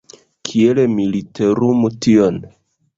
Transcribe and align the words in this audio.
Kiel 0.49 0.81
mi 0.95 1.07
literumu 1.17 1.95
tion? 2.03 2.45